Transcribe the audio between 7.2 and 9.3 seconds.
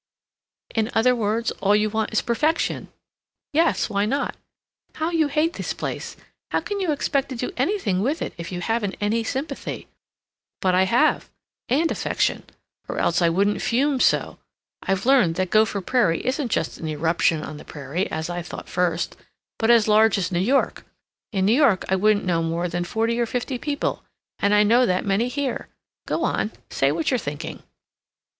to do anything with it if you haven't any